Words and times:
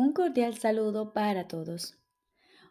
Un 0.00 0.12
cordial 0.12 0.56
saludo 0.56 1.12
para 1.12 1.48
todos. 1.48 1.98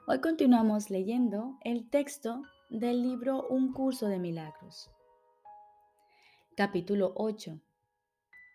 Hoy 0.07 0.21
continuamos 0.21 0.89
leyendo 0.89 1.57
el 1.65 1.89
texto 1.89 2.41
del 2.69 3.01
libro 3.01 3.45
Un 3.49 3.73
curso 3.73 4.07
de 4.07 4.17
milagros. 4.17 4.89
Capítulo 6.55 7.11
8. 7.17 7.59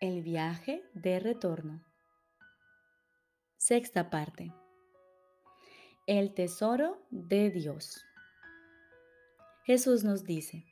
El 0.00 0.22
viaje 0.22 0.82
de 0.95 1.20
retorno. 1.20 1.84
Sexta 3.58 4.08
parte. 4.08 4.54
El 6.07 6.32
tesoro 6.32 7.04
de 7.11 7.50
Dios. 7.50 8.02
Jesús 9.64 10.02
nos 10.02 10.25
dice, 10.25 10.64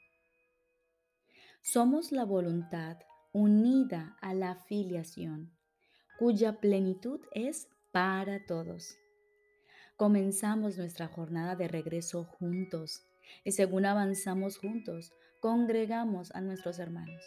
somos 1.60 2.12
la 2.12 2.24
voluntad 2.24 2.96
unida 3.32 4.16
a 4.22 4.32
la 4.32 4.54
filiación, 4.54 5.54
cuya 6.18 6.60
plenitud 6.60 7.20
es 7.32 7.68
para 7.92 8.44
todos. 8.46 8.96
Comenzamos 9.96 10.78
nuestra 10.78 11.08
jornada 11.08 11.56
de 11.56 11.68
regreso 11.68 12.24
juntos 12.24 13.04
y 13.44 13.52
según 13.52 13.86
avanzamos 13.86 14.58
juntos, 14.58 15.12
congregamos 15.40 16.34
a 16.34 16.40
nuestros 16.40 16.78
hermanos. 16.78 17.22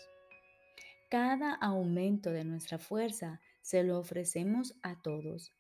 Cada 1.10 1.54
aumento 1.54 2.32
de 2.32 2.44
nuestra 2.44 2.80
fuerza 2.80 3.40
se 3.62 3.84
lo 3.84 4.00
ofrecemos 4.00 4.76
a 4.82 5.02
todos 5.02 5.54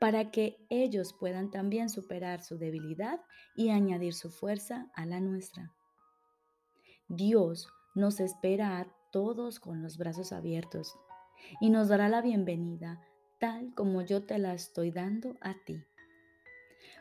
para 0.00 0.30
que 0.30 0.56
ellos 0.68 1.14
puedan 1.18 1.50
también 1.50 1.88
superar 1.88 2.42
su 2.42 2.58
debilidad 2.58 3.20
y 3.54 3.70
añadir 3.70 4.14
su 4.14 4.30
fuerza 4.30 4.90
a 4.94 5.06
la 5.06 5.20
nuestra. 5.20 5.72
Dios 7.08 7.68
nos 7.94 8.20
espera 8.20 8.78
a 8.78 8.92
todos 9.12 9.60
con 9.60 9.82
los 9.82 9.96
brazos 9.96 10.32
abiertos 10.32 10.98
y 11.60 11.70
nos 11.70 11.88
dará 11.88 12.08
la 12.08 12.20
bienvenida 12.20 13.00
tal 13.38 13.74
como 13.74 14.02
yo 14.02 14.24
te 14.24 14.38
la 14.38 14.54
estoy 14.54 14.90
dando 14.90 15.36
a 15.40 15.54
ti. 15.64 15.82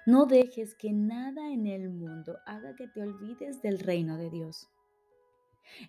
No 0.05 0.25
dejes 0.25 0.75
que 0.75 0.93
nada 0.93 1.51
en 1.51 1.65
el 1.65 1.89
mundo 1.89 2.37
haga 2.45 2.75
que 2.75 2.87
te 2.87 3.01
olvides 3.01 3.61
del 3.61 3.79
reino 3.79 4.17
de 4.17 4.29
Dios. 4.29 4.67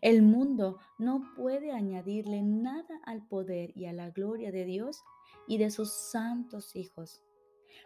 El 0.00 0.22
mundo 0.22 0.78
no 0.98 1.22
puede 1.36 1.72
añadirle 1.72 2.42
nada 2.42 3.00
al 3.04 3.26
poder 3.26 3.76
y 3.76 3.86
a 3.86 3.92
la 3.92 4.10
gloria 4.10 4.50
de 4.50 4.64
Dios 4.64 5.02
y 5.46 5.58
de 5.58 5.70
sus 5.70 5.92
santos 5.92 6.74
hijos. 6.74 7.22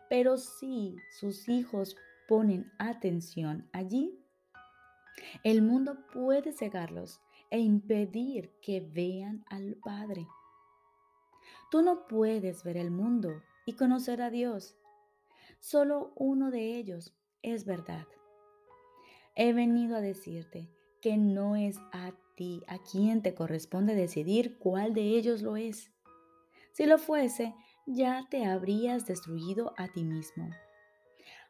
Pero 0.08 0.36
si 0.36 0.96
sus 1.18 1.48
hijos 1.48 1.96
ponen 2.28 2.70
atención 2.78 3.68
allí, 3.72 4.16
el 5.42 5.62
mundo 5.62 6.06
puede 6.12 6.52
cegarlos 6.52 7.20
e 7.50 7.58
impedir 7.58 8.52
que 8.62 8.80
vean 8.80 9.44
al 9.48 9.76
Padre. 9.84 10.26
Tú 11.70 11.82
no 11.82 12.08
puedes 12.08 12.64
ver 12.64 12.76
el 12.76 12.90
mundo 12.90 13.42
y 13.64 13.74
conocer 13.74 14.22
a 14.22 14.30
Dios. 14.30 14.76
Solo 15.60 16.12
uno 16.16 16.50
de 16.50 16.76
ellos 16.76 17.14
es 17.42 17.64
verdad. 17.64 18.06
He 19.36 19.52
venido 19.52 19.96
a 19.96 20.00
decirte 20.00 20.68
que 21.00 21.16
no 21.16 21.54
es 21.54 21.78
a 21.92 22.12
ti 22.34 22.64
a 22.66 22.78
quien 22.78 23.22
te 23.22 23.34
corresponde 23.34 23.94
decidir 23.94 24.58
cuál 24.58 24.94
de 24.94 25.02
ellos 25.16 25.42
lo 25.42 25.56
es. 25.56 25.92
Si 26.72 26.86
lo 26.86 26.98
fuese, 26.98 27.54
ya 27.86 28.26
te 28.28 28.46
habrías 28.46 29.06
destruido 29.06 29.72
a 29.76 29.86
ti 29.86 30.02
mismo. 30.02 30.50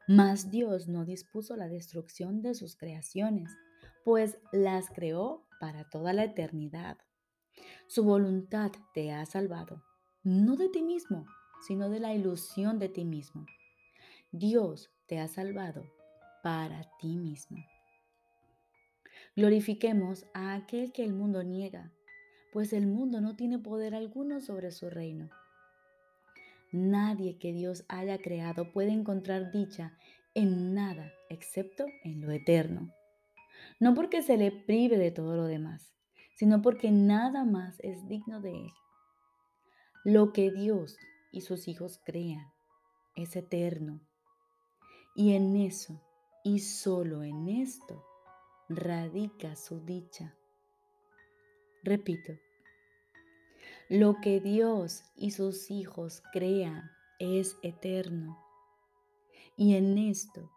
Mas 0.06 0.50
Dios 0.50 0.86
no 0.86 1.06
dispuso 1.06 1.56
la 1.56 1.68
destrucción 1.68 2.42
de 2.42 2.54
sus 2.54 2.76
creaciones, 2.76 3.56
pues 4.04 4.36
las 4.52 4.91
creó 4.91 5.46
para 5.60 5.88
toda 5.88 6.12
la 6.12 6.24
eternidad. 6.24 6.98
Su 7.86 8.04
voluntad 8.04 8.72
te 8.92 9.12
ha 9.12 9.24
salvado 9.24 9.82
no 10.22 10.56
de 10.56 10.68
ti 10.68 10.82
mismo, 10.82 11.26
sino 11.66 11.88
de 11.88 12.00
la 12.00 12.14
ilusión 12.14 12.78
de 12.78 12.88
ti 12.88 13.04
mismo. 13.04 13.47
Dios 14.32 14.91
te 15.06 15.19
ha 15.19 15.28
salvado 15.28 15.84
para 16.42 16.88
ti 16.98 17.16
mismo. 17.16 17.58
Glorifiquemos 19.36 20.26
a 20.34 20.54
aquel 20.54 20.92
que 20.92 21.04
el 21.04 21.12
mundo 21.12 21.42
niega, 21.42 21.92
pues 22.53 22.72
el 22.72 22.86
mundo 22.86 23.20
no 23.20 23.36
tiene 23.36 23.59
poder 23.59 23.94
alguno 23.94 24.41
sobre 24.41 24.70
su 24.72 24.91
reino. 24.91 25.30
Nadie 26.72 27.38
que 27.38 27.53
Dios 27.53 27.84
haya 27.88 28.19
creado 28.19 28.72
puede 28.72 28.91
encontrar 28.91 29.50
dicha 29.53 29.97
en 30.34 30.75
nada 30.75 31.12
excepto 31.28 31.86
en 32.04 32.20
lo 32.20 32.30
eterno. 32.30 32.92
No 33.78 33.94
porque 33.94 34.22
se 34.22 34.36
le 34.36 34.53
prive 34.53 34.98
de 34.98 35.10
todo 35.10 35.36
lo 35.36 35.47
demás, 35.47 35.92
sino 36.34 36.62
porque 36.62 36.91
nada 36.91 37.44
más 37.44 37.80
es 37.80 38.06
digno 38.06 38.41
de 38.41 38.50
él. 38.50 38.70
Lo 40.05 40.33
que 40.33 40.50
Dios 40.50 40.97
y 41.31 41.43
sus 41.43 41.69
hijos 41.69 42.00
crean 42.06 42.50
es 43.16 43.37
eterno. 43.37 44.00
Y 45.15 45.34
en 45.34 45.56
eso, 45.56 46.00
y 46.43 46.61
solo 46.61 47.22
en 47.22 47.50
esto, 47.50 48.03
radica 48.71 49.56
su 49.56 49.84
dicha. 49.84 50.34
Repito, 51.83 52.33
lo 53.91 54.22
que 54.22 54.41
Dios 54.41 55.03
y 55.16 55.33
sus 55.33 55.71
hijos 55.71 56.22
crean 56.33 56.91
es 57.19 57.59
eterno. 57.62 58.43
Y 59.55 59.75
en 59.75 59.99
esto, 59.99 60.50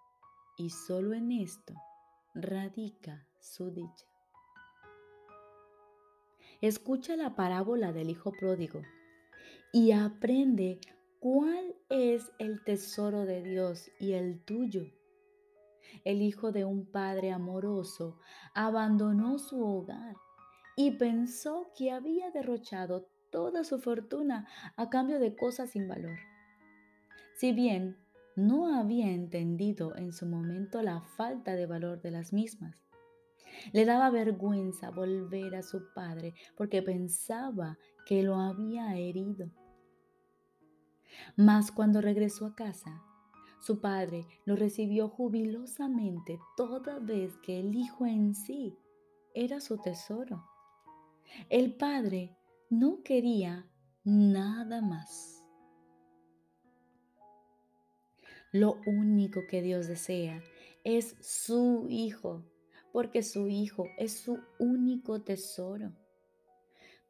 y 0.57 0.69
solo 0.69 1.13
en 1.13 1.33
esto, 1.33 1.73
radica 2.33 3.27
su 3.41 3.71
dicha. 3.71 4.05
Escucha 6.61 7.17
la 7.17 7.35
parábola 7.35 7.91
del 7.91 8.09
Hijo 8.09 8.31
Pródigo 8.31 8.81
y 9.75 9.91
aprende 9.91 10.79
cuál 11.19 11.75
es 11.89 12.31
el 12.37 12.63
tesoro 12.63 13.25
de 13.25 13.41
Dios 13.41 13.89
y 13.99 14.11
el 14.13 14.39
tuyo. 14.45 14.85
El 16.05 16.21
hijo 16.21 16.51
de 16.51 16.63
un 16.63 16.85
padre 16.85 17.31
amoroso 17.31 18.19
abandonó 18.53 19.39
su 19.39 19.65
hogar 19.65 20.15
y 20.75 20.91
pensó 20.91 21.71
que 21.75 21.91
había 21.91 22.29
derrochado 22.29 23.09
toda 23.31 23.63
su 23.63 23.79
fortuna 23.79 24.47
a 24.75 24.91
cambio 24.91 25.19
de 25.19 25.35
cosas 25.35 25.71
sin 25.71 25.87
valor. 25.87 26.19
Si 27.35 27.51
bien 27.51 27.97
no 28.35 28.79
había 28.79 29.09
entendido 29.09 29.95
en 29.95 30.13
su 30.13 30.27
momento 30.27 30.83
la 30.83 31.01
falta 31.01 31.55
de 31.55 31.65
valor 31.65 31.99
de 31.99 32.11
las 32.11 32.31
mismas, 32.31 32.77
le 33.71 33.85
daba 33.85 34.11
vergüenza 34.11 34.91
volver 34.91 35.55
a 35.55 35.63
su 35.63 35.91
padre 35.95 36.35
porque 36.55 36.83
pensaba 36.83 37.79
que 38.05 38.21
lo 38.21 38.35
había 38.35 38.95
herido. 38.97 39.49
Mas 41.35 41.71
cuando 41.71 42.01
regresó 42.01 42.45
a 42.45 42.55
casa, 42.55 43.01
su 43.59 43.79
padre 43.79 44.27
lo 44.45 44.55
recibió 44.55 45.07
jubilosamente 45.07 46.39
toda 46.57 46.99
vez 46.99 47.37
que 47.37 47.59
el 47.59 47.75
hijo 47.75 48.05
en 48.05 48.35
sí 48.35 48.77
era 49.33 49.61
su 49.61 49.77
tesoro. 49.77 50.43
El 51.49 51.75
padre 51.75 52.35
no 52.69 53.03
quería 53.03 53.65
nada 54.03 54.81
más. 54.81 55.43
Lo 58.51 58.81
único 58.85 59.47
que 59.47 59.61
Dios 59.61 59.87
desea 59.87 60.43
es 60.83 61.15
su 61.21 61.87
hijo, 61.89 62.43
porque 62.91 63.23
su 63.23 63.47
hijo 63.47 63.87
es 63.97 64.11
su 64.19 64.39
único 64.59 65.21
tesoro. 65.21 65.93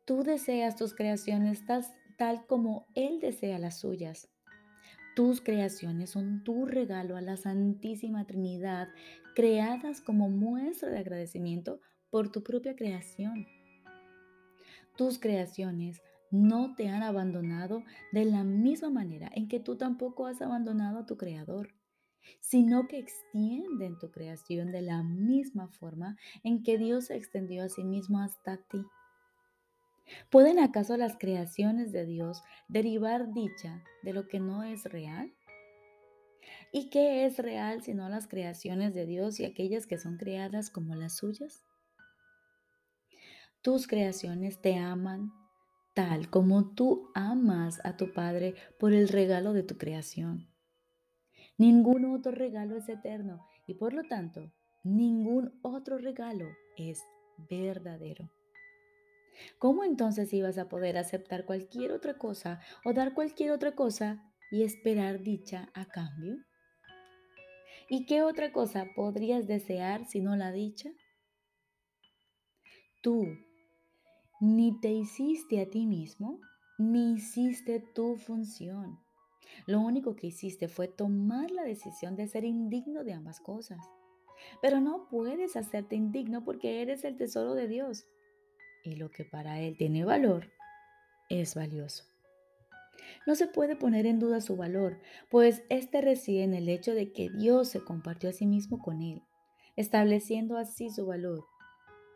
Tú 0.05 0.23
deseas 0.23 0.75
tus 0.75 0.93
creaciones 0.93 1.65
tal 2.17 2.45
como 2.45 2.87
Él 2.95 3.19
desea 3.19 3.59
las 3.59 3.79
suyas. 3.79 4.29
Tus 5.15 5.41
creaciones 5.41 6.09
son 6.09 6.43
tu 6.43 6.65
regalo 6.65 7.17
a 7.17 7.21
la 7.21 7.37
Santísima 7.37 8.25
Trinidad, 8.25 8.87
creadas 9.35 10.01
como 10.01 10.29
muestra 10.29 10.89
de 10.89 10.99
agradecimiento 10.99 11.79
por 12.09 12.31
tu 12.31 12.43
propia 12.43 12.75
creación. 12.75 13.47
Tus 14.97 15.19
creaciones 15.19 16.01
no 16.33 16.73
te 16.73 16.89
han 16.89 17.03
abandonado 17.03 17.83
de 18.11 18.25
la 18.25 18.43
misma 18.43 18.89
manera 18.89 19.29
en 19.35 19.47
que 19.47 19.59
tú 19.59 19.77
tampoco 19.77 20.25
has 20.25 20.41
abandonado 20.41 20.99
a 20.99 21.05
tu 21.05 21.15
Creador, 21.15 21.75
sino 22.39 22.87
que 22.87 22.97
extienden 22.97 23.99
tu 23.99 24.09
creación 24.09 24.71
de 24.71 24.81
la 24.81 25.03
misma 25.03 25.67
forma 25.67 26.17
en 26.43 26.63
que 26.63 26.79
Dios 26.79 27.05
se 27.05 27.15
extendió 27.15 27.63
a 27.63 27.69
sí 27.69 27.83
mismo 27.83 28.19
hasta 28.19 28.57
ti. 28.57 28.83
¿Pueden 30.29 30.59
acaso 30.59 30.97
las 30.97 31.17
creaciones 31.17 31.91
de 31.91 32.05
Dios 32.05 32.43
derivar 32.67 33.33
dicha 33.33 33.83
de 34.03 34.13
lo 34.13 34.27
que 34.27 34.39
no 34.39 34.63
es 34.63 34.83
real? 34.85 35.33
¿Y 36.71 36.89
qué 36.89 37.25
es 37.25 37.37
real 37.37 37.81
sino 37.83 38.09
las 38.09 38.27
creaciones 38.27 38.93
de 38.93 39.05
Dios 39.05 39.39
y 39.39 39.45
aquellas 39.45 39.85
que 39.85 39.97
son 39.97 40.17
creadas 40.17 40.69
como 40.69 40.95
las 40.95 41.17
suyas? 41.17 41.63
Tus 43.61 43.87
creaciones 43.87 44.61
te 44.61 44.77
aman 44.77 45.31
tal 45.93 46.29
como 46.29 46.73
tú 46.73 47.11
amas 47.13 47.79
a 47.85 47.95
tu 47.95 48.11
Padre 48.11 48.55
por 48.79 48.93
el 48.93 49.07
regalo 49.07 49.53
de 49.53 49.63
tu 49.63 49.77
creación. 49.77 50.49
Ningún 51.57 52.05
otro 52.05 52.31
regalo 52.31 52.75
es 52.75 52.89
eterno 52.89 53.45
y 53.67 53.75
por 53.75 53.93
lo 53.93 54.03
tanto, 54.03 54.51
ningún 54.83 55.59
otro 55.61 55.97
regalo 55.97 56.47
es 56.77 57.03
verdadero. 57.49 58.29
¿Cómo 59.59 59.83
entonces 59.83 60.33
ibas 60.33 60.57
a 60.57 60.69
poder 60.69 60.97
aceptar 60.97 61.45
cualquier 61.45 61.91
otra 61.91 62.17
cosa 62.17 62.61
o 62.85 62.93
dar 62.93 63.13
cualquier 63.13 63.51
otra 63.51 63.73
cosa 63.73 64.23
y 64.51 64.63
esperar 64.63 65.23
dicha 65.23 65.69
a 65.73 65.85
cambio? 65.85 66.37
¿Y 67.89 68.05
qué 68.05 68.23
otra 68.23 68.51
cosa 68.51 68.87
podrías 68.95 69.47
desear 69.47 70.05
si 70.05 70.21
no 70.21 70.35
la 70.35 70.51
dicha? 70.51 70.91
Tú 73.01 73.25
ni 74.39 74.79
te 74.79 74.91
hiciste 74.91 75.61
a 75.61 75.69
ti 75.69 75.85
mismo, 75.85 76.39
ni 76.77 77.13
hiciste 77.13 77.79
tu 77.79 78.17
función. 78.17 78.99
Lo 79.67 79.79
único 79.79 80.15
que 80.15 80.27
hiciste 80.27 80.67
fue 80.67 80.87
tomar 80.87 81.51
la 81.51 81.63
decisión 81.63 82.15
de 82.15 82.27
ser 82.27 82.43
indigno 82.43 83.03
de 83.03 83.13
ambas 83.13 83.39
cosas. 83.39 83.79
Pero 84.61 84.81
no 84.81 85.07
puedes 85.09 85.55
hacerte 85.55 85.95
indigno 85.95 86.43
porque 86.43 86.81
eres 86.81 87.03
el 87.03 87.15
tesoro 87.15 87.53
de 87.53 87.67
Dios. 87.67 88.05
Y 88.83 88.95
lo 88.95 89.11
que 89.11 89.23
para 89.23 89.59
Él 89.59 89.77
tiene 89.77 90.05
valor 90.05 90.51
es 91.29 91.55
valioso. 91.55 92.03
No 93.25 93.35
se 93.35 93.47
puede 93.47 93.75
poner 93.75 94.05
en 94.05 94.19
duda 94.19 94.41
su 94.41 94.55
valor, 94.55 94.99
pues 95.29 95.63
éste 95.69 96.01
reside 96.01 96.43
en 96.43 96.53
el 96.53 96.69
hecho 96.69 96.93
de 96.93 97.11
que 97.11 97.29
Dios 97.29 97.69
se 97.69 97.83
compartió 97.83 98.29
a 98.29 98.33
sí 98.33 98.45
mismo 98.45 98.79
con 98.79 99.01
Él, 99.01 99.21
estableciendo 99.75 100.57
así 100.57 100.89
su 100.89 101.05
valor 101.05 101.45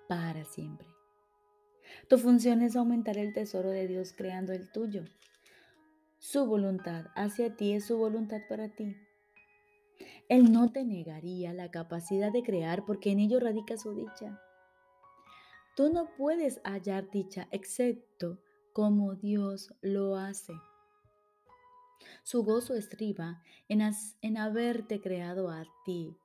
para 0.07 0.43
siempre. 0.45 0.87
Tu 2.09 2.17
función 2.17 2.61
es 2.61 2.75
aumentar 2.75 3.17
el 3.17 3.33
tesoro 3.33 3.69
de 3.69 3.87
Dios 3.87 4.13
creando 4.13 4.53
el 4.53 4.69
tuyo. 4.71 5.05
Su 6.19 6.45
voluntad 6.45 7.05
hacia 7.15 7.55
ti 7.55 7.73
es 7.73 7.85
su 7.85 7.97
voluntad 7.97 8.41
para 8.49 8.69
ti. 8.69 8.95
Él 10.29 10.51
no 10.51 10.71
te 10.71 10.83
negaría 10.83 11.53
la 11.53 11.71
capacidad 11.71 12.31
de 12.31 12.43
crear 12.43 12.83
porque 12.85 13.11
en 13.11 13.19
ello 13.19 13.39
radica 13.39 13.77
su 13.77 13.95
dicha. 13.95 14.41
Tú 15.77 15.93
no 15.93 16.09
puedes 16.17 16.59
hallar 16.63 17.11
dicha 17.11 17.47
excepto 17.51 18.41
como 18.73 19.13
Dios 19.13 19.75
lo 19.81 20.15
hace. 20.15 20.53
Su 22.23 22.43
gozo 22.43 22.73
estriba 22.73 23.43
en, 23.69 23.83
en 24.23 24.37
haberte 24.37 24.99
creado 24.99 25.51
a 25.51 25.65
ti 25.85 26.17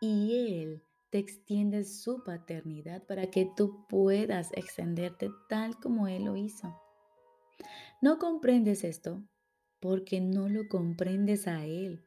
y 0.00 0.60
Él 0.62 0.84
te 1.10 1.18
extiende 1.18 1.82
su 1.82 2.22
paternidad 2.22 3.04
para 3.04 3.32
que 3.32 3.50
tú 3.56 3.84
puedas 3.88 4.52
extenderte 4.52 5.28
tal 5.48 5.80
como 5.80 6.06
Él 6.06 6.26
lo 6.26 6.36
hizo. 6.36 6.80
No 8.00 8.20
comprendes 8.20 8.84
esto 8.84 9.24
porque 9.80 10.20
no 10.20 10.48
lo 10.48 10.68
comprendes 10.68 11.48
a 11.48 11.64
Él. 11.64 12.04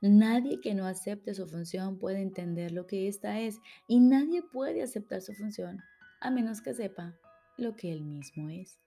Nadie 0.00 0.60
que 0.60 0.74
no 0.74 0.86
acepte 0.86 1.34
su 1.34 1.48
función 1.48 1.98
puede 1.98 2.20
entender 2.20 2.70
lo 2.70 2.86
que 2.86 3.08
ésta 3.08 3.40
es 3.40 3.58
y 3.88 3.98
nadie 3.98 4.44
puede 4.44 4.84
aceptar 4.84 5.20
su 5.20 5.34
función 5.34 5.82
a 6.22 6.30
menos 6.30 6.60
que 6.60 6.74
sepa 6.74 7.18
lo 7.56 7.76
que 7.76 7.92
Él 7.92 8.02
mismo 8.02 8.48
es. 8.48 8.78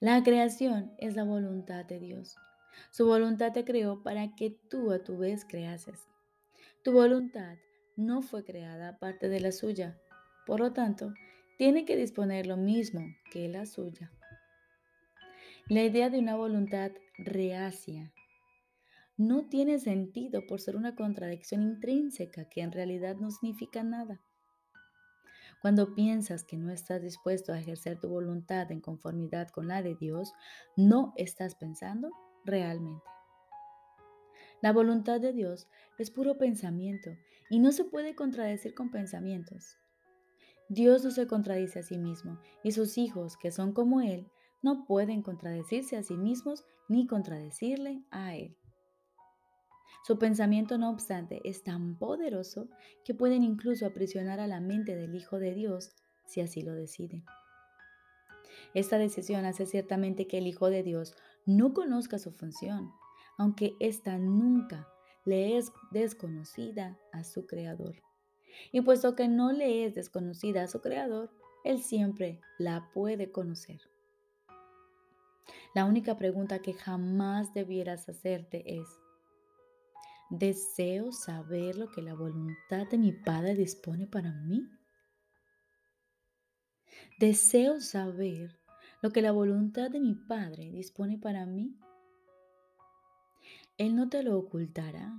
La 0.00 0.22
creación 0.22 0.92
es 0.98 1.16
la 1.16 1.24
voluntad 1.24 1.84
de 1.84 1.98
Dios. 1.98 2.36
Su 2.90 3.06
voluntad 3.06 3.52
te 3.52 3.64
creó 3.64 4.02
para 4.02 4.34
que 4.36 4.50
tú 4.50 4.92
a 4.92 5.02
tu 5.02 5.18
vez 5.18 5.44
creases. 5.44 6.06
Tu 6.84 6.92
voluntad 6.92 7.56
no 7.96 8.22
fue 8.22 8.44
creada 8.44 8.90
aparte 8.90 9.28
de 9.28 9.40
la 9.40 9.50
suya. 9.50 9.98
Por 10.46 10.60
lo 10.60 10.72
tanto, 10.72 11.12
tiene 11.56 11.84
que 11.84 11.96
disponer 11.96 12.46
lo 12.46 12.56
mismo 12.56 13.00
que 13.32 13.48
la 13.48 13.66
suya. 13.66 14.12
La 15.68 15.82
idea 15.82 16.08
de 16.08 16.20
una 16.20 16.36
voluntad 16.36 16.92
reacia 17.18 18.12
no 19.16 19.48
tiene 19.48 19.80
sentido 19.80 20.46
por 20.46 20.60
ser 20.60 20.76
una 20.76 20.94
contradicción 20.94 21.62
intrínseca 21.62 22.48
que 22.48 22.60
en 22.60 22.70
realidad 22.70 23.16
no 23.16 23.32
significa 23.32 23.82
nada. 23.82 24.22
Cuando 25.60 25.94
piensas 25.94 26.44
que 26.44 26.56
no 26.56 26.70
estás 26.70 27.02
dispuesto 27.02 27.52
a 27.52 27.58
ejercer 27.58 27.98
tu 27.98 28.08
voluntad 28.08 28.70
en 28.70 28.80
conformidad 28.80 29.48
con 29.48 29.68
la 29.68 29.82
de 29.82 29.96
Dios, 29.96 30.32
no 30.76 31.12
estás 31.16 31.56
pensando 31.56 32.10
realmente. 32.44 33.04
La 34.60 34.72
voluntad 34.72 35.20
de 35.20 35.32
Dios 35.32 35.68
es 35.98 36.10
puro 36.10 36.38
pensamiento 36.38 37.10
y 37.50 37.58
no 37.58 37.72
se 37.72 37.84
puede 37.84 38.14
contradecir 38.14 38.74
con 38.74 38.90
pensamientos. 38.90 39.78
Dios 40.68 41.04
no 41.04 41.10
se 41.10 41.26
contradice 41.26 41.78
a 41.80 41.82
sí 41.82 41.98
mismo 41.98 42.38
y 42.62 42.72
sus 42.72 42.98
hijos, 42.98 43.36
que 43.36 43.50
son 43.50 43.72
como 43.72 44.00
Él, 44.00 44.26
no 44.62 44.84
pueden 44.84 45.22
contradecirse 45.22 45.96
a 45.96 46.02
sí 46.02 46.16
mismos 46.16 46.64
ni 46.88 47.06
contradecirle 47.06 48.02
a 48.10 48.34
Él. 48.36 48.56
Su 50.04 50.18
pensamiento, 50.18 50.78
no 50.78 50.90
obstante, 50.90 51.40
es 51.44 51.62
tan 51.62 51.98
poderoso 51.98 52.68
que 53.04 53.14
pueden 53.14 53.44
incluso 53.44 53.86
aprisionar 53.86 54.40
a 54.40 54.46
la 54.46 54.60
mente 54.60 54.96
del 54.96 55.14
Hijo 55.14 55.38
de 55.38 55.54
Dios 55.54 55.94
si 56.26 56.40
así 56.40 56.62
lo 56.62 56.72
deciden. 56.72 57.24
Esta 58.74 58.98
decisión 58.98 59.44
hace 59.44 59.66
ciertamente 59.66 60.26
que 60.26 60.38
el 60.38 60.46
Hijo 60.46 60.70
de 60.70 60.82
Dios 60.82 61.14
no 61.46 61.72
conozca 61.72 62.18
su 62.18 62.32
función, 62.32 62.92
aunque 63.36 63.76
ésta 63.80 64.18
nunca 64.18 64.88
le 65.24 65.56
es 65.56 65.72
desconocida 65.90 66.98
a 67.12 67.24
su 67.24 67.46
Creador. 67.46 67.96
Y 68.72 68.80
puesto 68.80 69.14
que 69.14 69.28
no 69.28 69.52
le 69.52 69.84
es 69.84 69.94
desconocida 69.94 70.62
a 70.62 70.68
su 70.68 70.80
Creador, 70.80 71.30
Él 71.64 71.82
siempre 71.82 72.40
la 72.58 72.90
puede 72.92 73.30
conocer. 73.30 73.80
La 75.74 75.84
única 75.84 76.16
pregunta 76.16 76.60
que 76.60 76.72
jamás 76.72 77.52
debieras 77.54 78.08
hacerte 78.08 78.78
es, 78.78 78.88
¿deseo 80.30 81.12
saber 81.12 81.76
lo 81.76 81.90
que 81.90 82.02
la 82.02 82.14
voluntad 82.14 82.86
de 82.90 82.98
mi 82.98 83.12
Padre 83.12 83.54
dispone 83.54 84.06
para 84.06 84.32
mí? 84.32 84.68
¿Deseo 87.18 87.80
saber 87.80 88.58
lo 89.02 89.10
que 89.10 89.22
la 89.22 89.32
voluntad 89.32 89.90
de 89.90 90.00
mi 90.00 90.14
Padre 90.14 90.70
dispone 90.70 91.18
para 91.18 91.46
mí? 91.46 91.78
Él 93.76 93.94
no 93.94 94.08
te 94.08 94.22
lo 94.22 94.38
ocultará. 94.38 95.12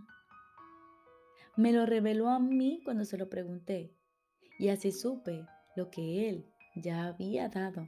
Me 1.55 1.71
lo 1.73 1.85
reveló 1.85 2.29
a 2.29 2.39
mí 2.39 2.81
cuando 2.83 3.05
se 3.05 3.17
lo 3.17 3.29
pregunté 3.29 3.95
y 4.59 4.69
así 4.69 4.91
supe 4.91 5.45
lo 5.75 5.89
que 5.89 6.29
Él 6.29 6.45
ya 6.75 7.07
había 7.07 7.49
dado. 7.49 7.87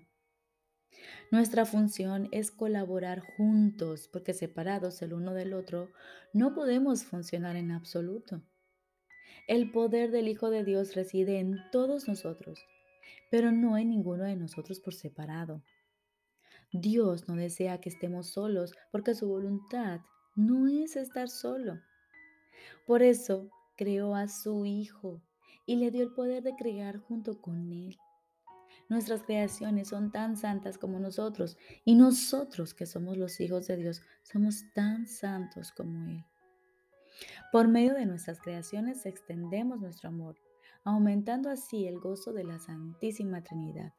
Nuestra 1.31 1.65
función 1.65 2.27
es 2.31 2.51
colaborar 2.51 3.21
juntos 3.21 4.09
porque 4.11 4.33
separados 4.33 5.01
el 5.01 5.13
uno 5.13 5.33
del 5.33 5.53
otro 5.53 5.89
no 6.33 6.53
podemos 6.53 7.03
funcionar 7.03 7.55
en 7.55 7.71
absoluto. 7.71 8.41
El 9.47 9.71
poder 9.71 10.11
del 10.11 10.27
Hijo 10.27 10.49
de 10.49 10.63
Dios 10.63 10.95
reside 10.95 11.39
en 11.39 11.57
todos 11.71 12.07
nosotros, 12.07 12.59
pero 13.29 13.51
no 13.51 13.77
en 13.77 13.89
ninguno 13.89 14.23
de 14.23 14.35
nosotros 14.35 14.79
por 14.79 14.93
separado. 14.93 15.63
Dios 16.73 17.27
no 17.27 17.35
desea 17.35 17.81
que 17.81 17.89
estemos 17.89 18.27
solos 18.27 18.73
porque 18.91 19.15
su 19.15 19.27
voluntad 19.27 20.01
no 20.35 20.67
es 20.67 20.95
estar 20.95 21.27
solo. 21.27 21.79
Por 22.85 23.01
eso 23.01 23.49
creó 23.75 24.15
a 24.15 24.27
su 24.27 24.65
Hijo 24.65 25.21
y 25.65 25.77
le 25.77 25.91
dio 25.91 26.03
el 26.03 26.13
poder 26.13 26.43
de 26.43 26.55
crear 26.55 26.97
junto 26.97 27.41
con 27.41 27.71
Él. 27.71 27.97
Nuestras 28.91 29.23
creaciones 29.23 29.87
son 29.87 30.11
tan 30.11 30.35
santas 30.35 30.77
como 30.77 30.99
nosotros 30.99 31.57
y 31.85 31.95
nosotros 31.95 32.73
que 32.73 32.85
somos 32.85 33.15
los 33.15 33.39
hijos 33.39 33.65
de 33.67 33.77
Dios 33.77 34.01
somos 34.21 34.65
tan 34.73 35.07
santos 35.07 35.71
como 35.71 36.09
Él. 36.09 36.25
Por 37.53 37.69
medio 37.69 37.93
de 37.93 38.05
nuestras 38.05 38.41
creaciones 38.41 39.05
extendemos 39.05 39.79
nuestro 39.79 40.09
amor, 40.09 40.35
aumentando 40.83 41.49
así 41.49 41.87
el 41.87 42.01
gozo 42.01 42.33
de 42.33 42.43
la 42.43 42.59
Santísima 42.59 43.41
Trinidad. 43.41 43.93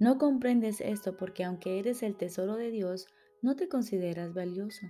No 0.00 0.18
comprendes 0.18 0.80
esto 0.80 1.16
porque 1.16 1.44
aunque 1.44 1.78
eres 1.78 2.02
el 2.02 2.16
tesoro 2.16 2.56
de 2.56 2.72
Dios, 2.72 3.06
no 3.40 3.54
te 3.54 3.68
consideras 3.68 4.34
valioso. 4.34 4.84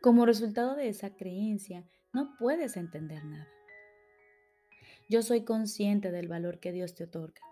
Como 0.00 0.26
resultado 0.26 0.76
de 0.76 0.88
esa 0.88 1.16
creencia, 1.16 1.88
no 2.12 2.36
puedes 2.38 2.76
entender 2.76 3.24
nada. 3.24 3.48
Yo 5.12 5.20
soy 5.20 5.42
consciente 5.42 6.10
del 6.10 6.26
valor 6.26 6.58
que 6.58 6.72
Dios 6.72 6.94
te 6.94 7.04
otorga. 7.04 7.42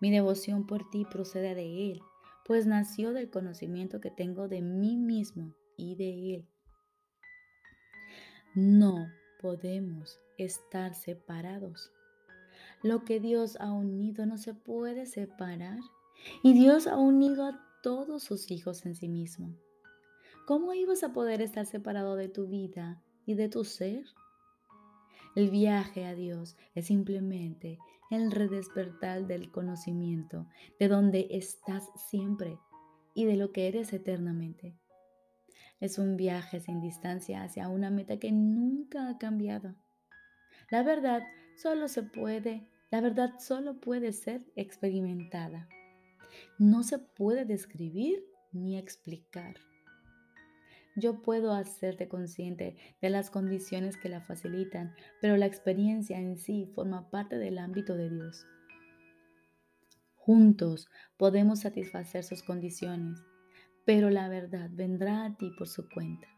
Mi 0.00 0.10
devoción 0.10 0.66
por 0.66 0.90
ti 0.90 1.04
procede 1.04 1.54
de 1.54 1.92
Él, 1.92 2.00
pues 2.44 2.66
nació 2.66 3.12
del 3.12 3.30
conocimiento 3.30 4.00
que 4.00 4.10
tengo 4.10 4.48
de 4.48 4.60
mí 4.60 4.96
mismo 4.96 5.54
y 5.76 5.94
de 5.94 6.34
Él. 6.34 6.48
No 8.56 9.06
podemos 9.40 10.18
estar 10.36 10.96
separados. 10.96 11.92
Lo 12.82 13.04
que 13.04 13.20
Dios 13.20 13.56
ha 13.60 13.70
unido 13.70 14.26
no 14.26 14.36
se 14.36 14.52
puede 14.52 15.06
separar. 15.06 15.78
Y 16.42 16.54
Dios 16.54 16.88
ha 16.88 16.96
unido 16.96 17.44
a 17.44 17.64
todos 17.84 18.24
sus 18.24 18.50
hijos 18.50 18.84
en 18.84 18.96
sí 18.96 19.08
mismo. 19.08 19.54
¿Cómo 20.44 20.74
ibas 20.74 21.04
a 21.04 21.12
poder 21.12 21.40
estar 21.40 21.66
separado 21.66 22.16
de 22.16 22.28
tu 22.28 22.48
vida 22.48 23.00
y 23.26 23.34
de 23.34 23.48
tu 23.48 23.62
ser? 23.62 24.04
El 25.34 25.50
viaje 25.50 26.04
a 26.04 26.14
Dios 26.14 26.56
es 26.74 26.86
simplemente 26.86 27.78
el 28.10 28.30
redespertar 28.30 29.26
del 29.26 29.50
conocimiento 29.50 30.46
de 30.78 30.88
donde 30.88 31.28
estás 31.30 31.90
siempre 32.08 32.58
y 33.14 33.24
de 33.24 33.36
lo 33.36 33.52
que 33.52 33.68
eres 33.68 33.92
eternamente. 33.92 34.76
Es 35.80 35.98
un 35.98 36.16
viaje 36.16 36.60
sin 36.60 36.80
distancia 36.80 37.42
hacia 37.42 37.68
una 37.68 37.90
meta 37.90 38.18
que 38.18 38.32
nunca 38.32 39.08
ha 39.08 39.18
cambiado. 39.18 39.74
La 40.70 40.82
verdad 40.82 41.22
solo 41.56 41.88
se 41.88 42.02
puede, 42.02 42.68
la 42.90 43.00
verdad 43.00 43.34
solo 43.38 43.80
puede 43.80 44.12
ser 44.12 44.44
experimentada 44.56 45.68
no 46.58 46.82
se 46.82 46.98
puede 46.98 47.44
describir 47.44 48.24
ni 48.52 48.78
explicar. 48.78 49.56
Yo 50.96 51.22
puedo 51.22 51.52
hacerte 51.52 52.08
consciente 52.08 52.76
de 53.00 53.10
las 53.10 53.30
condiciones 53.30 53.96
que 53.96 54.08
la 54.08 54.20
facilitan, 54.20 54.94
pero 55.20 55.36
la 55.36 55.46
experiencia 55.46 56.18
en 56.18 56.36
sí 56.36 56.70
forma 56.74 57.10
parte 57.10 57.36
del 57.36 57.58
ámbito 57.58 57.96
de 57.96 58.10
Dios. 58.10 58.46
Juntos 60.14 60.88
podemos 61.16 61.60
satisfacer 61.60 62.22
sus 62.22 62.42
condiciones, 62.42 63.22
pero 63.84 64.08
la 64.08 64.28
verdad 64.28 64.70
vendrá 64.72 65.26
a 65.26 65.36
ti 65.36 65.50
por 65.58 65.68
su 65.68 65.88
cuenta. 65.88 66.28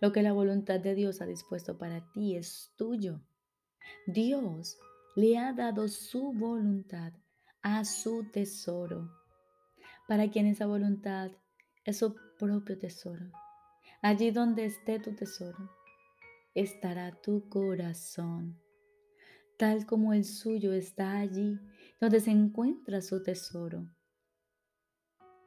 Lo 0.00 0.12
que 0.12 0.22
la 0.22 0.32
voluntad 0.32 0.80
de 0.80 0.94
Dios 0.94 1.20
ha 1.20 1.26
dispuesto 1.26 1.78
para 1.78 2.10
ti 2.12 2.34
es 2.34 2.72
tuyo. 2.76 3.20
Dios 4.06 4.78
le 5.14 5.38
ha 5.38 5.52
dado 5.52 5.86
su 5.88 6.32
voluntad 6.32 7.12
a 7.62 7.84
su 7.84 8.24
tesoro, 8.32 9.10
para 10.08 10.30
quien 10.30 10.46
esa 10.46 10.66
voluntad 10.66 11.30
es 11.84 11.98
su 11.98 12.16
propio 12.42 12.76
tesoro. 12.76 13.30
Allí 14.02 14.32
donde 14.32 14.64
esté 14.64 14.98
tu 14.98 15.14
tesoro, 15.14 15.70
estará 16.56 17.12
tu 17.22 17.48
corazón, 17.48 18.60
tal 19.56 19.86
como 19.86 20.12
el 20.12 20.24
suyo 20.24 20.72
está 20.72 21.18
allí 21.18 21.60
donde 22.00 22.18
se 22.18 22.32
encuentra 22.32 23.00
su 23.00 23.22
tesoro. 23.22 23.86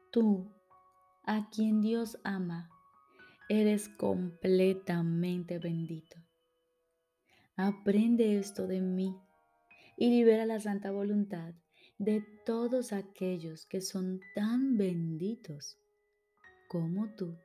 Tú, 0.10 0.50
a 1.26 1.50
quien 1.50 1.82
Dios 1.82 2.18
ama, 2.24 2.70
eres 3.50 3.90
completamente 3.90 5.60
bendito. 5.60 6.16
Aprende 7.58 8.40
esto 8.40 8.68
de 8.68 8.80
mí 8.80 9.14
y 9.98 10.12
libera 10.12 10.46
la 10.46 10.62
santa 10.62 10.92
voluntad 10.92 11.54
de 11.98 12.24
todos 12.46 12.94
aquellos 12.94 13.66
que 13.66 13.82
son 13.82 14.22
tan 14.34 14.78
benditos 14.78 15.78
como 16.68 17.10
tú. 17.16 17.38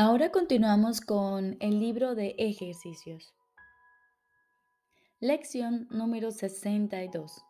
Ahora 0.00 0.30
continuamos 0.30 1.00
con 1.00 1.56
el 1.58 1.80
libro 1.80 2.14
de 2.14 2.36
ejercicios. 2.38 3.34
Lección 5.18 5.88
número 5.90 6.30
62. 6.30 7.42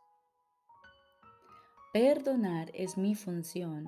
Perdonar 1.92 2.70
es 2.72 2.96
mi 2.96 3.14
función 3.14 3.84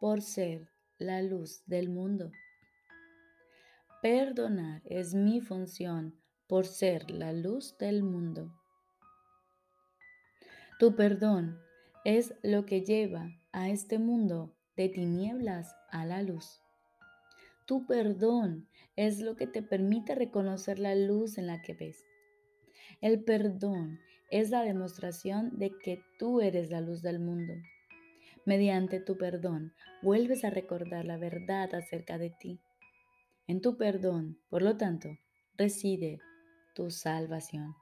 por 0.00 0.22
ser 0.22 0.70
la 0.96 1.20
luz 1.20 1.62
del 1.66 1.90
mundo. 1.90 2.30
Perdonar 4.00 4.82
es 4.84 5.16
mi 5.16 5.40
función 5.40 6.14
por 6.46 6.66
ser 6.66 7.10
la 7.10 7.32
luz 7.32 7.76
del 7.78 8.04
mundo. 8.04 8.52
Tu 10.78 10.94
perdón 10.94 11.58
es 12.04 12.32
lo 12.44 12.64
que 12.64 12.82
lleva 12.82 13.28
a 13.50 13.70
este 13.70 13.98
mundo 13.98 14.54
de 14.76 14.88
tinieblas 14.88 15.74
a 15.90 16.06
la 16.06 16.22
luz. 16.22 16.62
Tu 17.66 17.86
perdón 17.86 18.68
es 18.94 19.18
lo 19.18 19.34
que 19.34 19.48
te 19.48 19.62
permite 19.62 20.14
reconocer 20.14 20.78
la 20.78 20.94
luz 20.94 21.36
en 21.36 21.48
la 21.48 21.60
que 21.60 21.74
ves. 21.74 22.04
El 23.00 23.24
perdón 23.24 23.98
es 24.30 24.50
la 24.50 24.62
demostración 24.62 25.58
de 25.58 25.76
que 25.76 26.00
tú 26.20 26.40
eres 26.40 26.70
la 26.70 26.80
luz 26.80 27.02
del 27.02 27.18
mundo. 27.18 27.54
Mediante 28.44 29.00
tu 29.00 29.18
perdón, 29.18 29.72
vuelves 30.02 30.44
a 30.44 30.50
recordar 30.50 31.04
la 31.04 31.16
verdad 31.16 31.74
acerca 31.74 32.16
de 32.16 32.30
ti. 32.30 32.60
En 33.48 33.62
tu 33.62 33.78
perdón, 33.78 34.38
por 34.50 34.60
lo 34.60 34.76
tanto, 34.76 35.08
reside 35.56 36.20
tu 36.74 36.90
salvación. 36.90 37.74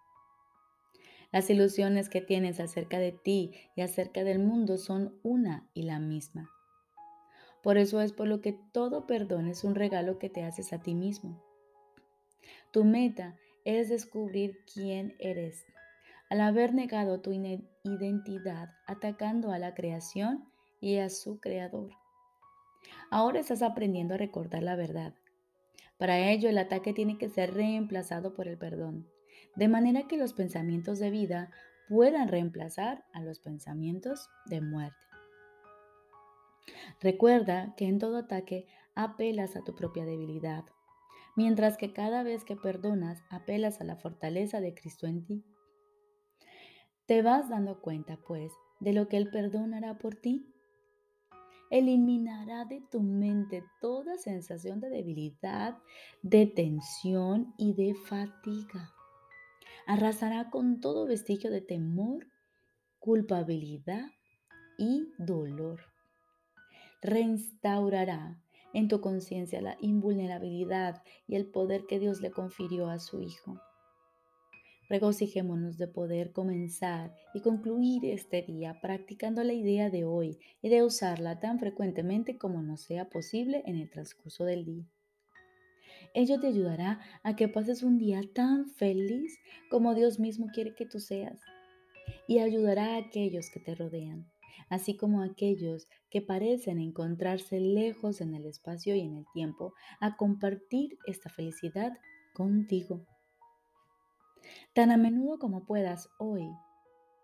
Las 1.33 1.51
ilusiones 1.51 2.09
que 2.09 2.21
tienes 2.21 2.61
acerca 2.61 3.01
de 3.01 3.11
ti 3.11 3.53
y 3.75 3.81
acerca 3.81 4.23
del 4.23 4.39
mundo 4.39 4.79
son 4.79 5.19
una 5.25 5.69
y 5.75 5.83
la 5.83 5.99
misma. 5.99 6.49
Por 7.65 7.79
eso 7.79 8.01
es 8.01 8.13
por 8.13 8.29
lo 8.29 8.41
que 8.41 8.57
todo 8.73 9.09
perdón 9.09 9.49
es 9.49 9.65
un 9.65 9.75
regalo 9.75 10.21
que 10.21 10.31
te 10.31 10.45
haces 10.45 10.73
a 10.73 10.79
ti 10.79 10.95
mismo. 10.95 11.43
Tu 12.71 12.85
meta 12.85 13.35
es 13.65 13.89
descubrir 13.89 14.61
quién 14.73 15.17
eres. 15.19 15.67
Al 16.31 16.43
haber 16.43 16.75
negado 16.75 17.21
tu 17.21 17.33
identidad 17.33 18.71
atacando 18.87 19.51
a 19.51 19.59
la 19.59 19.75
creación 19.75 20.45
y 20.81 20.99
a 20.99 21.11
su 21.11 21.41
creador. 21.41 21.91
Ahora 23.11 23.41
estás 23.41 23.63
aprendiendo 23.63 24.15
a 24.15 24.19
recordar 24.19 24.63
la 24.63 24.77
verdad 24.77 25.13
para 25.99 26.31
ello, 26.31 26.49
el 26.49 26.59
ataque 26.59 26.93
tiene 26.93 27.19
que 27.19 27.29
ser 27.29 27.55
reemplazado 27.55 28.35
por 28.35 28.49
el 28.49 28.59
perdón, 28.59 29.09
de 29.55 29.69
manera 29.69 30.07
que 30.07 30.19
los 30.19 30.35
pensamientos 30.35 30.99
de 30.99 31.11
vida 31.11 31.51
puedan 31.89 32.29
reemplazar 32.29 33.05
a 33.13 33.23
los 33.23 33.41
pensamientos 33.41 34.29
de 34.47 34.61
muerte. 34.61 34.97
Recuerda 37.01 37.75
que 37.77 37.87
en 37.87 37.99
todo 37.99 38.19
ataque 38.19 38.67
apelas 38.95 39.57
a 39.57 39.63
tu 39.63 39.75
propia 39.75 40.05
debilidad, 40.05 40.65
mientras 41.37 41.77
que 41.77 41.93
cada 41.93 42.23
vez 42.23 42.45
que 42.45 42.57
perdonas 42.57 43.23
apelas 43.31 43.81
a 43.81 43.85
la 43.85 43.97
fortaleza 43.97 44.61
de 44.61 44.75
Cristo 44.75 45.07
en 45.07 45.25
ti. 45.25 45.45
Te 47.07 47.23
vas 47.23 47.49
dando 47.49 47.81
cuenta, 47.81 48.19
pues, 48.27 48.53
de 48.81 48.93
lo 48.93 49.09
que 49.09 49.17
Él 49.17 49.31
perdonará 49.31 49.99
por 49.99 50.17
ti 50.17 50.56
eliminará 51.71 52.65
de 52.65 52.83
tu 52.91 53.03
mente 53.03 53.65
toda 53.81 54.19
sensación 54.19 54.81
de 54.81 54.91
debilidad, 54.91 55.79
de 56.23 56.47
tensión 56.47 57.55
y 57.59 57.75
de 57.75 57.95
fatiga. 57.95 58.93
Arrasará 59.87 60.51
con 60.51 60.81
todo 60.81 61.07
vestigio 61.07 61.51
de 61.51 61.61
temor, 61.61 62.27
culpabilidad 62.99 64.11
y 64.79 65.13
dolor. 65.19 65.81
Reinstaurará 67.03 68.43
en 68.73 68.89
tu 68.89 69.01
conciencia 69.01 69.61
la 69.61 69.77
invulnerabilidad 69.81 71.03
y 71.27 71.37
el 71.37 71.47
poder 71.47 71.87
que 71.87 71.99
Dios 71.99 72.21
le 72.21 72.31
confirió 72.31 72.89
a 72.91 72.99
su 72.99 73.23
Hijo. 73.23 73.61
Regocijémonos 74.89 75.79
de 75.79 75.89
poder 75.89 76.33
comenzar 76.33 77.13
y 77.35 77.41
concluir 77.41 78.05
este 78.05 78.43
día 78.43 78.81
practicando 78.81 79.43
la 79.43 79.53
idea 79.53 79.91
de 79.91 80.05
hoy 80.05 80.39
y 80.63 80.69
de 80.69 80.85
usarla 80.85 81.41
tan 81.41 81.59
frecuentemente 81.59 82.39
como 82.39 82.63
nos 82.63 82.83
sea 82.83 83.09
posible 83.09 83.63
en 83.67 83.77
el 83.77 83.91
transcurso 83.91 84.45
del 84.45 84.65
día. 84.65 84.85
Ello 86.15 86.41
te 86.41 86.47
ayudará 86.47 87.01
a 87.25 87.35
que 87.35 87.49
pases 87.49 87.83
un 87.83 87.99
día 87.99 88.21
tan 88.33 88.69
feliz 88.71 89.39
como 89.71 89.95
Dios 89.95 90.21
mismo 90.21 90.47
quiere 90.55 90.75
que 90.75 90.87
tú 90.87 91.01
seas 91.01 91.41
y 92.29 92.39
ayudará 92.39 92.95
a 92.95 92.99
aquellos 92.99 93.51
que 93.51 93.61
te 93.61 93.75
rodean, 93.75 94.31
así 94.69 94.97
como 94.97 95.23
a 95.23 95.27
aquellos 95.27 95.89
que 96.11 96.23
parecen 96.23 96.79
encontrarse 96.79 97.61
lejos 97.61 98.21
en 98.21 98.35
el 98.35 98.47
espacio 98.47 98.95
y 98.95 99.01
en 99.01 99.17
el 99.17 99.27
tiempo, 99.35 99.75
a 100.01 100.17
compartir 100.17 100.97
esta 101.07 101.29
felicidad 101.29 101.93
contigo. 102.35 103.05
Tan 104.75 104.91
a 104.91 104.97
menudo 104.97 105.39
como 105.39 105.65
puedas 105.65 106.09
hoy, 106.19 106.49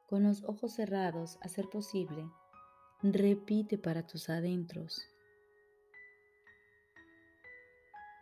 con 0.06 0.22
los 0.24 0.42
ojos 0.44 0.74
cerrados 0.74 1.38
a 1.42 1.48
ser 1.48 1.68
posible, 1.68 2.30
repite 3.02 3.78
para 3.78 4.06
tus 4.06 4.28
adentros. 4.28 5.02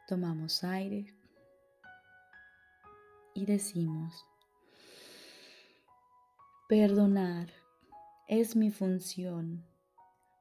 Tomamos 0.08 0.64
aire 0.64 1.06
y 3.34 3.46
decimos, 3.46 4.26
perdonar 6.68 7.48
es 8.26 8.56
mi 8.56 8.70
función 8.70 9.64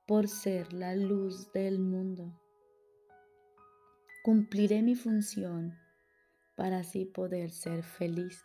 por 0.07 0.27
ser 0.27 0.73
la 0.73 0.95
luz 0.95 1.51
del 1.53 1.77
mundo. 1.77 2.33
Cumpliré 4.23 4.81
mi 4.81 4.95
función 4.95 5.77
para 6.55 6.79
así 6.79 7.05
poder 7.05 7.51
ser 7.51 7.83
feliz. 7.83 8.43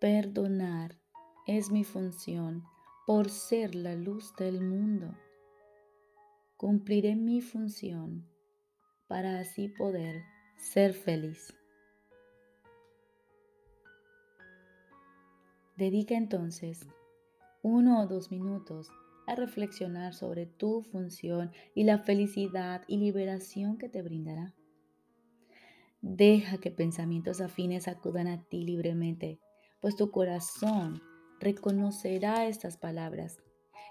Perdonar 0.00 0.96
es 1.46 1.70
mi 1.70 1.84
función 1.84 2.64
por 3.06 3.28
ser 3.28 3.74
la 3.74 3.94
luz 3.94 4.34
del 4.34 4.62
mundo. 4.62 5.14
Cumpliré 6.56 7.16
mi 7.16 7.42
función 7.42 8.26
para 9.08 9.40
así 9.40 9.68
poder 9.68 10.22
ser 10.56 10.94
feliz. 10.94 11.54
Dedica 15.76 16.14
entonces 16.14 16.88
uno 17.62 18.00
o 18.00 18.06
dos 18.06 18.30
minutos 18.30 18.90
a 19.26 19.34
reflexionar 19.34 20.14
sobre 20.14 20.46
tu 20.46 20.80
función 20.80 21.52
y 21.74 21.84
la 21.84 21.98
felicidad 21.98 22.84
y 22.88 22.96
liberación 22.96 23.76
que 23.76 23.90
te 23.90 24.00
brindará. 24.00 24.54
Deja 26.00 26.56
que 26.56 26.70
pensamientos 26.70 27.42
afines 27.42 27.86
acudan 27.86 28.28
a 28.28 28.42
ti 28.44 28.64
libremente 28.64 29.40
pues 29.80 29.96
tu 29.96 30.10
corazón 30.10 31.02
reconocerá 31.40 32.46
estas 32.46 32.76
palabras 32.76 33.38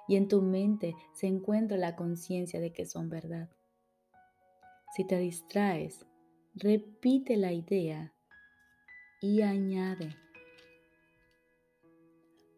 y 0.08 0.16
en 0.16 0.28
tu 0.28 0.42
mente 0.42 0.96
se 1.14 1.28
encuentra 1.28 1.78
la 1.78 1.96
conciencia 1.96 2.60
de 2.60 2.72
que 2.72 2.86
son 2.86 3.10
verdad. 3.10 3.50
Si 4.96 5.06
te 5.06 5.18
distraes, 5.20 6.06
repite 6.56 7.38
la 7.38 7.54
idea 7.54 8.14
y 9.22 9.42
añade, 9.42 10.16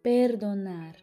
perdonar 0.01 0.95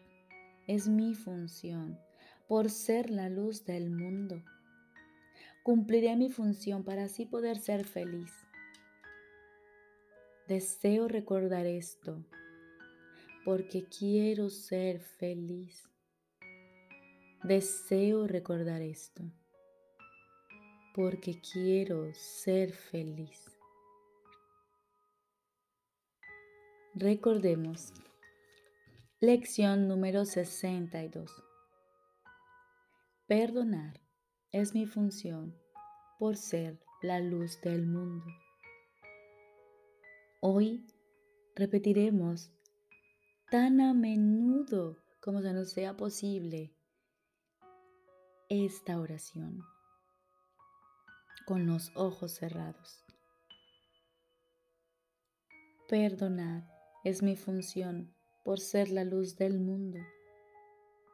es 0.67 0.87
mi 0.87 1.13
función 1.15 1.99
por 2.47 2.69
ser 2.69 3.09
la 3.09 3.29
luz 3.29 3.65
del 3.65 3.91
mundo. 3.91 4.43
Cumpliré 5.63 6.15
mi 6.15 6.29
función 6.29 6.83
para 6.83 7.03
así 7.03 7.25
poder 7.25 7.59
ser 7.59 7.85
feliz. 7.85 8.31
Deseo 10.49 11.07
recordar 11.07 11.67
esto 11.67 12.25
porque 13.45 13.85
quiero 13.87 14.49
ser 14.49 14.99
feliz. 14.99 15.87
Deseo 17.43 18.25
recordar 18.25 18.81
esto 18.81 19.31
porque 20.95 21.39
quiero 21.39 22.11
ser 22.15 22.73
feliz. 22.73 23.55
Recordemos. 26.95 27.93
Lección 29.19 29.87
número 29.87 30.25
62. 30.25 31.31
Perdonar 33.27 34.01
es 34.51 34.73
mi 34.73 34.87
función 34.87 35.55
por 36.17 36.37
ser 36.37 36.79
la 37.03 37.19
luz 37.19 37.61
del 37.61 37.85
mundo. 37.85 38.25
Hoy 40.41 40.87
repetiremos 41.53 42.49
tan 43.51 43.81
a 43.81 43.93
menudo 43.93 44.95
como 45.19 45.41
se 45.41 45.51
nos 45.51 45.71
sea 45.71 45.97
posible 45.97 46.73
esta 48.47 49.01
oración 49.01 49.61
con 51.45 51.65
los 51.65 51.91
ojos 51.93 52.35
cerrados. 52.35 53.03
Perdonar 55.89 56.63
es 57.03 57.21
mi 57.21 57.35
función 57.35 58.15
por 58.45 58.61
ser 58.61 58.91
la 58.91 59.03
luz 59.03 59.35
del 59.35 59.59
mundo. 59.59 59.99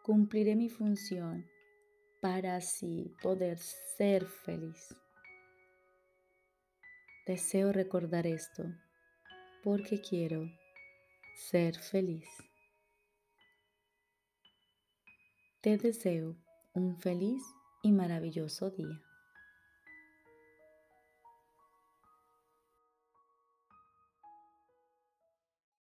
Cumpliré 0.03 0.55
mi 0.55 0.70
función 0.70 1.48
para 2.22 2.58
así 2.58 3.12
poder 3.24 3.58
ser 3.58 4.27
feliz. 4.27 4.96
Deseo 7.25 7.72
recordar 7.72 8.27
esto 8.27 8.65
porque 9.65 10.00
quiero 10.00 10.48
ser 11.34 11.75
feliz. 11.75 12.29
Te 15.62 15.79
deseo 15.79 16.38
un 16.75 16.95
feliz 17.00 17.41
y 17.81 17.91
maravilloso 17.91 18.69
día. 18.69 19.04